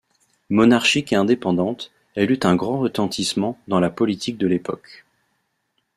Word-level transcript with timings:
Monarchique 0.49 1.13
et 1.13 1.15
indépendante, 1.15 1.91
elle 2.15 2.31
eut 2.31 2.39
un 2.41 2.55
grand 2.55 2.79
retentissement 2.79 3.59
dans 3.67 3.79
la 3.79 3.91
politique 3.91 4.39
de 4.39 4.47
l’époque. 4.47 5.05